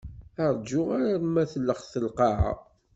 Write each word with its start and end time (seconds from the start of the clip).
Rǧu 0.55 0.81
arma 0.99 1.43
tellext 1.51 1.93
lqaɛa. 2.05 2.51